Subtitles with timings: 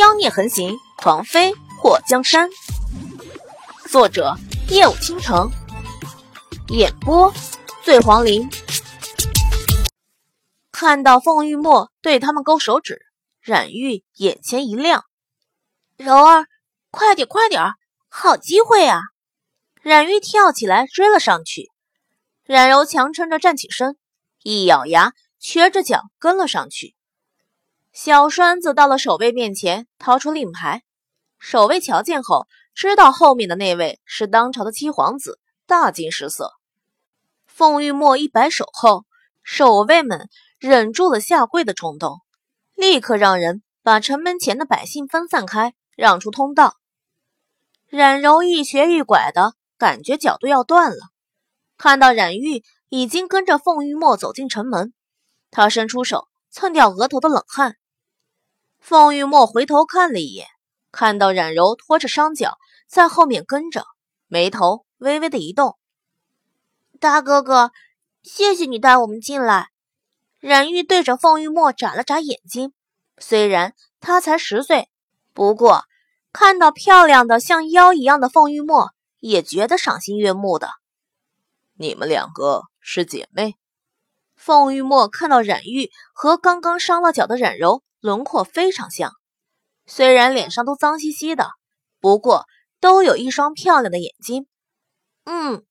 [0.00, 2.48] 妖孽横行，狂妃破江山。
[3.86, 4.34] 作者：
[4.70, 5.50] 夜舞倾城，
[6.68, 7.30] 演播：
[7.84, 8.48] 醉黄林。
[10.72, 12.98] 看到凤玉墨对他们勾手指，
[13.42, 15.04] 冉玉眼前一亮
[15.98, 16.46] ：“柔儿，
[16.90, 17.62] 快点，快点，
[18.08, 19.02] 好机会啊！”
[19.82, 21.70] 冉玉跳起来追了上去，
[22.46, 23.98] 冉柔强撑着站起身，
[24.44, 26.96] 一咬牙，瘸着脚跟了上去。
[27.92, 30.82] 小栓子到了守卫面前，掏出令牌。
[31.38, 36.52] 守卫瞧见后，知道后面的那位是当朝的七皇子，大惊失色。
[37.46, 39.04] 凤玉墨一摆手后，
[39.42, 42.20] 守卫们忍住了下跪的冲动，
[42.74, 46.76] 立刻让人把城门前的百姓分散开，让出通道。
[47.88, 50.98] 冉柔一瘸一拐的感觉脚都要断了，
[51.76, 54.94] 看到冉玉已经跟着凤玉墨走进城门，
[55.50, 57.76] 他伸出手蹭掉额头的冷汗。
[58.80, 60.46] 凤玉墨回头看了一眼，
[60.90, 63.86] 看到冉柔拖着伤脚在后面跟着，
[64.26, 65.76] 眉头微微的一动。
[66.98, 67.70] 大哥哥，
[68.22, 69.68] 谢谢你带我们进来。
[70.40, 72.72] 冉玉对着凤玉墨眨了眨眼睛，
[73.18, 74.88] 虽然他才十岁，
[75.34, 75.84] 不过
[76.32, 80.70] 看到漂亮的像妖一样的凤玉墨，也觉得赏心悦目的。
[81.74, 83.56] 你们两个是姐妹？
[84.42, 87.82] 凤玉墨看到冉玉和刚刚伤了脚的冉柔。
[88.00, 89.12] 轮廓非常像，
[89.84, 91.50] 虽然脸上都脏兮兮的，
[92.00, 92.46] 不过
[92.80, 94.46] 都有一双漂亮的眼睛。
[95.24, 95.66] 嗯，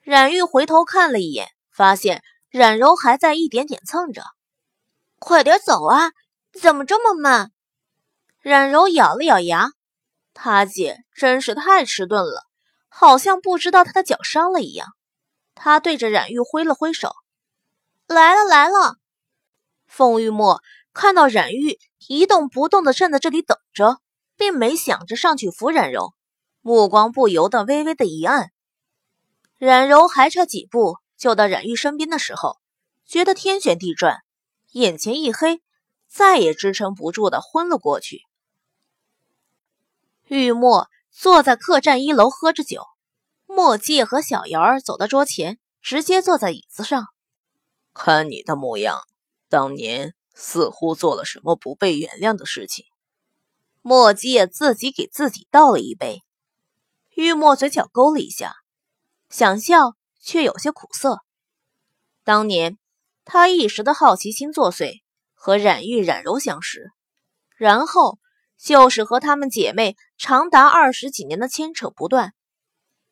[0.00, 4.22] 冉玉回头看了一眼，发现冉柔还在一点点蹭着。
[5.18, 6.12] 快点走啊！
[6.52, 7.50] 怎么这么慢？
[8.40, 9.72] 冉柔咬了咬牙，
[10.32, 12.44] 他姐真是太迟钝了，
[12.88, 14.86] 好像不知道她的脚伤了一样。
[15.56, 17.12] 他对着冉玉挥了挥手
[18.18, 18.96] ：“来了来了。”
[19.86, 20.60] 凤玉墨。
[20.94, 24.00] 看到冉玉一动不动地站在这里等着，
[24.36, 26.12] 并没想着上去扶冉柔，
[26.60, 28.50] 目光不由得微微的一暗。
[29.58, 32.58] 冉柔还差几步就到冉玉身边的时候，
[33.06, 34.22] 觉得天旋地转，
[34.72, 35.62] 眼前一黑，
[36.08, 38.22] 再也支撑不住的昏了过去。
[40.26, 42.82] 玉墨坐在客栈一楼喝着酒，
[43.46, 47.06] 墨界和小瑶儿走到桌前，直接坐在椅子上。
[47.92, 49.00] 看你的模样，
[49.48, 50.14] 当年。
[50.40, 52.84] 似乎做了什么不被原谅的事情。
[53.82, 56.22] 墨迹自己给自己倒了一杯，
[57.16, 58.54] 玉墨嘴角勾了一下，
[59.28, 61.24] 想笑却有些苦涩。
[62.22, 62.78] 当年
[63.24, 65.02] 他一时的好奇心作祟，
[65.34, 66.92] 和冉玉、冉柔相识，
[67.56, 68.20] 然后
[68.56, 72.32] 就是和她们姐妹长达二十几年的牵扯不断。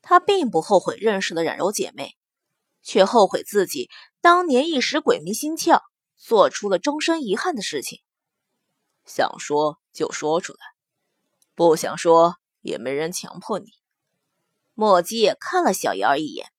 [0.01, 2.17] 他并不后悔认识了冉柔姐妹，
[2.85, 3.91] 却后悔自己
[4.27, 5.83] 当年一时鬼迷心窍。
[6.17, 8.01] 做出了终身遗憾的事情，
[9.05, 10.59] 想说就说出来，
[11.55, 13.67] 不想说也没人强迫你。
[14.75, 16.51] 莫迹看了小瑶一眼，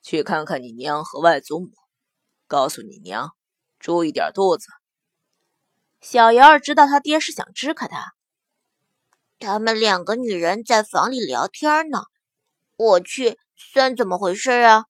[0.00, 1.72] 去看看你娘和外祖母，
[2.46, 3.32] 告诉你娘
[3.78, 4.68] 注意点肚子。
[6.00, 8.14] 小瑶儿知道他爹是想支开他，
[9.38, 12.04] 他们两个女人在房里聊天呢，
[12.76, 14.86] 我去算怎么回事啊？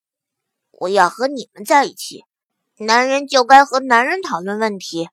[0.78, 2.24] 我要和你们在一起。
[2.78, 5.08] 男人就该和男人讨论问题。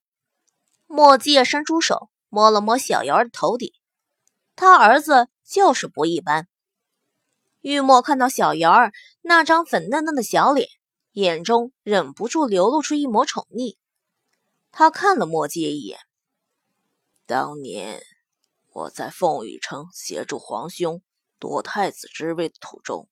[0.86, 3.72] 墨迹伸出手摸了摸小瑶儿的头顶，
[4.56, 6.48] 他儿子就是不一般。
[7.62, 8.92] 玉墨看到小瑶儿
[9.22, 10.68] 那张粉嫩嫩的小脸，
[11.14, 13.78] 眼中忍不住流露出一抹宠溺。
[14.72, 16.00] 他看了墨迹一眼。
[17.26, 18.04] 当年
[18.74, 21.02] 我在凤羽城协助皇兄
[21.40, 23.08] 夺太子之位的途中，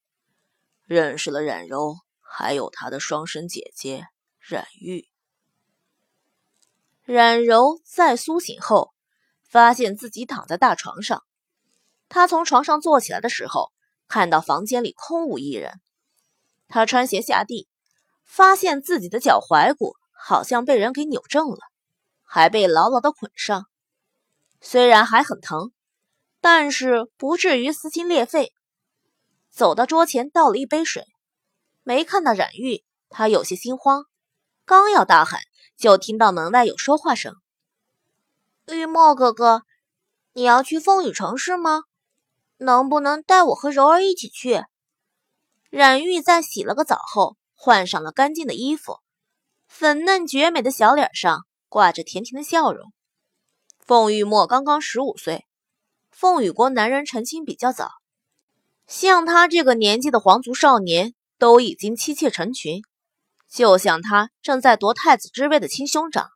[0.84, 1.96] 认识了冉柔，
[2.42, 4.08] 还有他的双生姐姐。
[4.40, 5.08] 冉玉、
[7.06, 8.96] 冉柔在苏醒后，
[9.48, 11.24] 发现自己躺在大床上。
[12.10, 13.72] 她从床上坐起来的时候，
[14.08, 15.80] 看到房间里空无一人。
[16.68, 17.68] 她穿鞋下地，
[18.26, 21.60] 发现自己的脚踝骨好像被人给扭正了，
[22.24, 23.68] 还被牢牢的捆上。
[24.62, 25.72] 虽然还很疼，
[26.40, 28.52] 但是不至于撕心裂肺。
[29.52, 31.06] 走到桌前，倒了一杯水，
[31.84, 34.06] 没看到冉玉，他有些心慌。
[34.66, 35.42] 刚要大喊，
[35.78, 37.36] 就听到门外有说话声
[38.72, 39.64] ：“玉墨哥哥，
[40.34, 41.84] 你要去风雨城是吗？
[42.58, 44.64] 能不能带我和柔儿一起去？”
[45.72, 49.00] 冉玉在洗了个澡后，换上了干净的衣服，
[49.68, 52.94] 粉嫩绝美的小脸上挂着甜甜的笑容。
[53.80, 55.48] 凤玉墨刚刚十五岁，
[56.12, 57.90] 凤羽国男人成亲比较早，
[58.86, 62.84] 像他这个年纪的皇族少年都已经妻妾成群。
[63.50, 66.30] 就像他正在夺太子之位的亲兄长，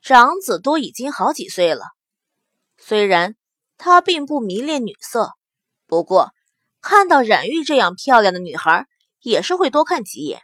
[0.00, 1.82] 长子都已经好几岁了。
[2.78, 3.34] 虽然
[3.76, 5.32] 他并不迷恋女色，
[5.88, 6.30] 不过
[6.80, 8.86] 看到冉玉这样漂亮的女孩，
[9.20, 10.42] 也是会多看几眼。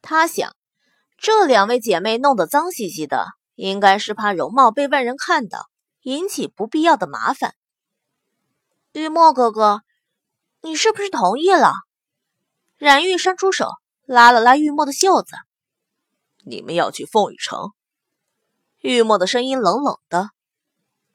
[0.00, 0.56] 他想，
[1.18, 3.26] 这两位姐妹弄得脏兮兮的，
[3.56, 5.66] 应该是怕容貌被外人看到，
[6.00, 7.54] 引起不必要的麻烦。
[8.92, 9.82] 玉墨哥哥，
[10.62, 11.74] 你是不是同意了？
[12.78, 13.70] 冉玉伸出手
[14.06, 15.34] 拉了拉玉墨的袖子。
[16.44, 17.72] 你们要去凤羽城？
[18.78, 20.30] 玉墨的声音冷冷的。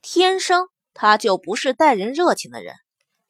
[0.02, 2.76] 天生他就不是待人热情的人，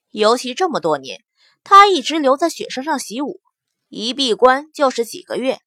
[0.09, 1.24] 尤其这么多年，
[1.63, 3.39] 他一直留在雪山上习武，
[3.88, 5.59] 一闭关就是几个月，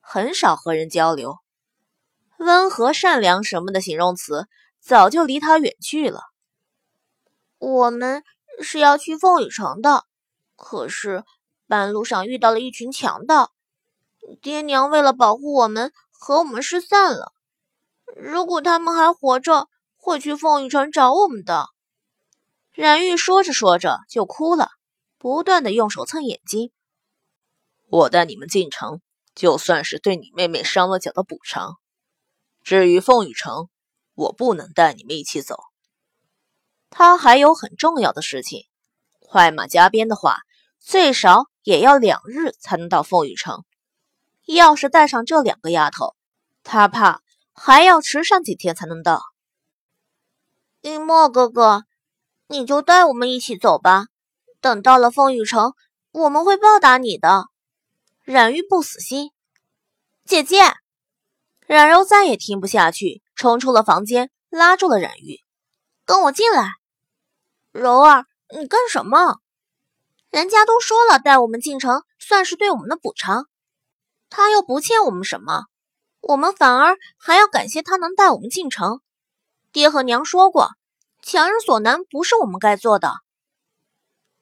[0.00, 1.38] 很少和人交流。
[2.38, 4.48] 温和、善良什么的形容词
[4.80, 6.22] 早就离他远去了。
[7.58, 8.24] 我们
[8.60, 10.04] 是要去凤羽城的，
[10.56, 11.24] 可是
[11.68, 13.52] 半路上遇到了一群强盗。
[14.42, 17.32] 爹娘为了保护我们，和我们失散了。
[18.16, 21.68] 如果他们还活着，会去凤羽城找我们的。
[22.72, 24.70] 冉玉说着说着就哭了，
[25.18, 26.72] 不断的用手蹭眼睛。
[27.88, 29.00] 我带你们进城，
[29.34, 31.76] 就算是对你妹妹伤了脚的补偿。
[32.62, 33.68] 至于凤羽城，
[34.14, 35.56] 我不能带你们一起走。
[36.90, 38.66] 他还有很重要的事情，
[39.20, 40.38] 快马加鞭的话，
[40.78, 43.62] 最少也要两日才能到凤羽城。
[44.46, 46.16] 要是带上这两个丫头，
[46.62, 47.20] 他怕
[47.52, 49.20] 还要迟上几天才能到。
[50.80, 51.84] 玉墨哥哥，
[52.46, 54.06] 你就带我们一起走吧。
[54.62, 55.74] 等到了凤羽城，
[56.10, 57.48] 我们会报答你的。
[58.24, 59.32] 冉玉不死心，
[60.24, 60.72] 姐姐。
[61.66, 65.44] 冉柔再也听不下去，冲出了房间，拉住了冉玉
[66.06, 66.70] ：“跟我进来。”
[67.72, 68.24] 柔儿，
[68.58, 69.40] 你干什么？
[70.30, 73.46] 人家都说了，带我们进城算是对我们的补偿。
[74.30, 75.64] 他又不欠我们什么，
[76.20, 79.00] 我们反而还要感谢他能带我们进城。
[79.72, 80.70] 爹和娘说过，
[81.22, 83.14] 强人所难不是我们该做的。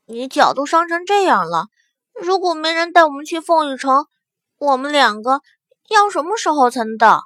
[0.06, 1.66] 你脚都伤成这样了，
[2.12, 4.06] 如果没人带我们去凤羽城，
[4.58, 5.40] 我们两个
[5.88, 7.24] 要什么时候才能到？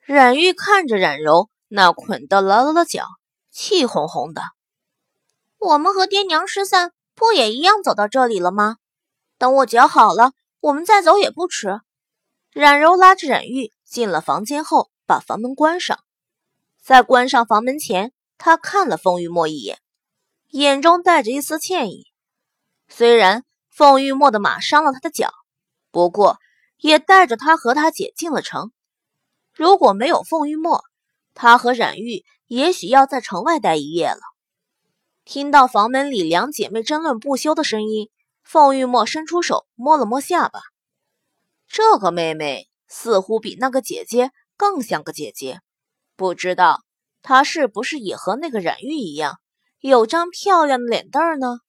[0.00, 3.06] 冉玉看着冉柔那捆得牢牢的脚，
[3.50, 4.42] 气哄哄的。
[5.58, 8.78] 我们和爹娘失散，不也一样走到这里了吗？
[9.36, 10.32] 等我脚好了。
[10.60, 11.80] 我们再走也不迟。
[12.50, 15.98] 冉柔拉着冉玉进了房间后，把房门关上。
[16.82, 19.80] 在关上房门前，他看了凤玉墨一眼，
[20.48, 22.06] 眼中带着一丝歉意。
[22.88, 25.30] 虽然凤玉墨的马伤了他的脚，
[25.90, 26.38] 不过
[26.78, 28.72] 也带着他和他姐进了城。
[29.52, 30.82] 如果没有凤玉墨，
[31.34, 34.20] 他和冉玉也许要在城外待一夜了。
[35.32, 38.10] 听到房门里两姐妹争论不休的声音。
[38.42, 40.58] 凤玉墨伸出手摸了摸下巴，
[41.68, 45.60] 这个妹妹似乎比那个姐姐更像个姐姐，
[46.16, 46.82] 不知道
[47.22, 49.38] 她是不是也和那个冉玉一样，
[49.78, 51.60] 有张漂亮的脸蛋儿呢？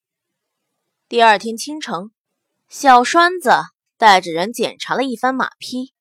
[1.08, 2.10] 第二天清晨，
[2.68, 3.52] 小栓子
[3.96, 5.94] 带着人检查了一番马匹，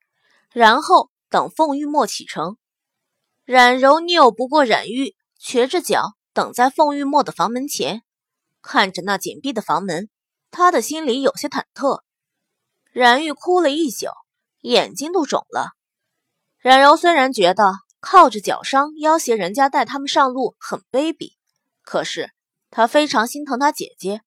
[0.51, 2.57] 然后等凤玉墨启程。
[3.45, 8.03] 冉柔拗不过冉玉，瘸着脚等在凤玉墨的房门前，
[8.63, 10.09] 看着那紧闭的房门。
[10.51, 12.03] 他的心里有些忐忑。
[12.93, 14.07] 冉玉哭了一宿，
[14.63, 15.73] 眼睛都肿了。
[16.59, 21.35] 冉柔虽然觉得靠着脚伤要挟人家带他们上路很卑鄙，
[21.83, 22.33] 可是
[22.71, 24.23] 她非常心疼她姐姐。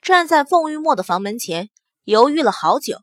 [0.00, 1.68] 站在凤玉墨的房门前，
[2.04, 3.00] 犹豫了好久。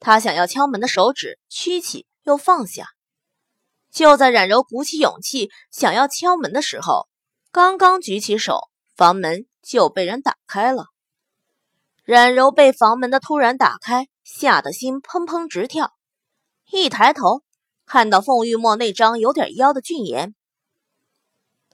[0.00, 2.88] 他想要敲门的手指屈起又放下。
[3.92, 7.06] 就在冉柔鼓起勇气想要敲门的时候，
[7.54, 10.86] 刚刚举起手，房门就被人打开了。
[12.02, 15.92] 冉柔被房门的突然打开吓得心砰砰直跳，
[16.70, 17.42] 一抬头
[17.84, 20.34] 看到凤玉墨那张有点妖的俊颜。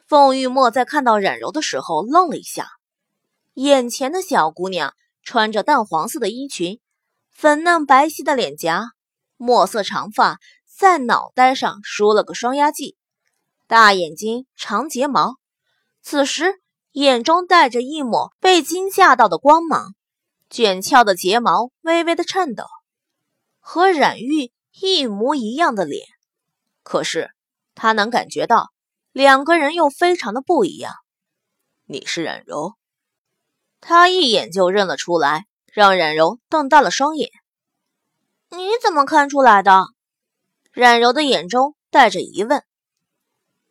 [0.04, 2.66] 凤玉墨在看到冉柔的时候愣了一下，
[3.54, 6.80] 眼前的小姑娘穿着淡黄色的衣裙，
[7.30, 8.94] 粉嫩白皙的脸颊，
[9.36, 12.96] 墨色长发在脑袋上梳了个双压髻，
[13.68, 15.36] 大眼睛长睫毛，
[16.10, 16.58] 此时
[16.92, 19.94] 眼中带着一抹被惊吓到的光芒。
[20.48, 22.64] 卷翘的睫毛微微的颤抖，
[23.60, 24.50] 和冉玉
[24.80, 26.06] 一模一样的脸，
[26.82, 27.30] 可是
[27.74, 28.70] 他能感觉到
[29.12, 30.94] 两个人又非常的不一样。
[31.84, 32.72] 你是冉柔，
[33.82, 37.30] 他一眼就认了出来，让冉柔瞪大了双眼。
[38.48, 39.84] 你怎么看出来的？
[40.72, 42.64] 冉柔的眼中带着疑问。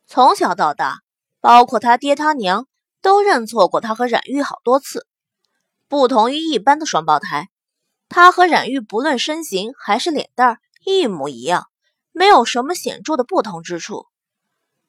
[0.06, 1.00] 从小到大，
[1.40, 2.68] 包括他爹他娘
[3.02, 5.08] 都认错过他和冉玉好多次。
[5.88, 7.50] 不同于一般的双胞胎，
[8.10, 11.68] 他和冉玉不论身形还是脸蛋一模一样，
[12.12, 14.06] 没有什么显著的不同之处。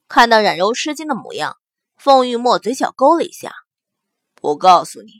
[0.08, 1.56] 看到冉柔吃惊的模样，
[1.96, 3.54] 凤玉墨嘴角勾了一下
[4.34, 5.12] ：“不告诉你。”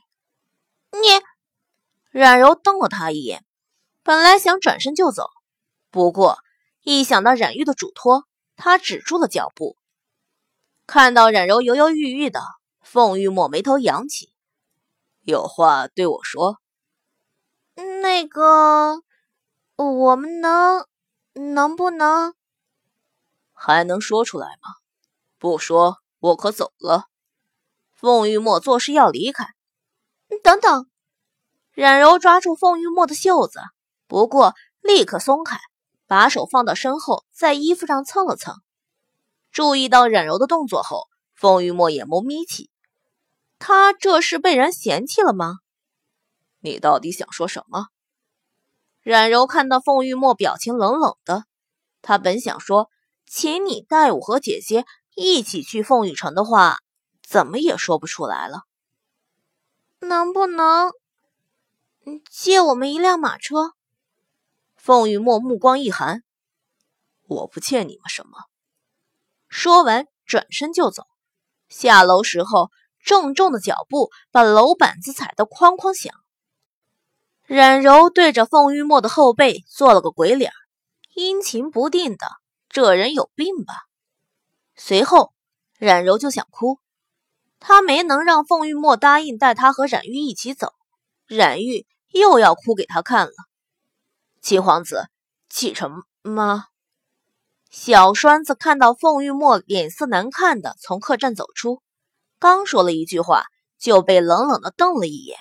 [0.91, 0.99] 你，
[2.11, 3.45] 冉柔瞪了他一眼，
[4.03, 5.29] 本来想转身就走，
[5.91, 6.39] 不过
[6.83, 8.25] 一想到冉玉的嘱托，
[8.57, 9.77] 他止住了脚步。
[10.89, 12.41] 看到冉柔犹犹豫豫的，
[12.81, 14.33] 凤玉墨眉头扬起
[15.21, 16.63] ：“有话对我说。”
[18.01, 19.03] 那个，
[19.77, 20.87] 我们能，
[21.35, 22.33] 能不能？
[23.53, 24.77] 还能说出来吗？
[25.39, 27.05] 不说，我可走了。
[27.95, 29.47] 凤玉墨作势要离开。
[30.43, 30.89] 等等，
[31.75, 33.61] 冉柔抓住凤玉墨的袖子，
[34.07, 35.59] 不过立刻松开，
[36.07, 38.63] 把手放到身后，在衣服上蹭了蹭。
[39.51, 42.71] 注意到冉柔的动作后，凤玉墨眼眸眯起，
[43.59, 45.59] 他这是被人嫌弃了吗？
[46.61, 47.87] 你到底想说什么？
[49.03, 51.45] 冉柔看到凤玉墨表情冷冷的，
[52.03, 52.91] 她本想说
[53.27, 56.79] 请你带我和姐姐一起去凤羽城的话，
[57.23, 58.63] 怎么也说不出来了。
[60.01, 60.93] 能不能
[62.31, 63.73] 借我们一辆马车？
[64.77, 66.23] 凤玉墨目光一寒，
[67.27, 68.45] 我不欠你们什么。
[69.49, 71.05] 说完转身就走，
[71.69, 72.71] 下楼时候
[73.03, 76.13] 重重的脚步把楼板子踩得哐哐响。
[77.47, 80.53] 冉柔对着凤玉墨的后背做了个鬼脸，
[81.15, 82.27] 阴晴不定的，
[82.69, 83.75] 这人有病吧？
[84.77, 85.33] 随后，
[85.79, 86.79] 冉柔就想哭，
[87.59, 90.75] 她没能让凤玉墨答应带她和冉玉一起走，
[91.27, 93.33] 冉玉又要哭给他看了。
[94.43, 95.09] 七皇子
[95.49, 96.67] 启程吗？
[97.71, 101.83] 小栓子看到凤玉墨脸色难看的从客栈走出，
[102.39, 103.45] 刚说了一句话，
[103.79, 105.37] 就被冷冷的瞪了一眼。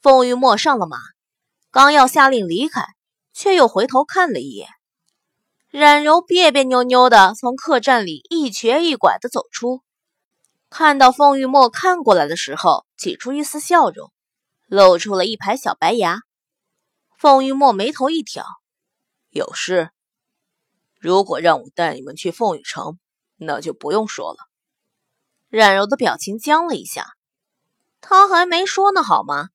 [0.00, 0.96] 凤玉墨上了马，
[1.70, 2.86] 刚要下令离开，
[3.34, 4.68] 却又回头看了一眼。
[5.70, 9.82] 冉柔别别扭扭的从客栈里一瘸一拐的走出，
[10.70, 14.10] 看到凤玉墨看过来的时候，挤出一丝笑容，
[14.66, 16.20] 露出了一排小白牙。
[17.18, 18.44] 凤玉墨眉头一挑
[19.28, 19.90] ：“有事？
[21.00, 22.98] 如果让我带你们去凤羽城，
[23.36, 24.38] 那就不用说了。”
[25.48, 27.14] 冉柔的表情僵了一下，
[28.00, 29.48] 他还没说呢，好吗？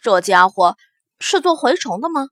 [0.00, 0.76] 这家伙
[1.18, 2.28] 是做蛔虫的吗？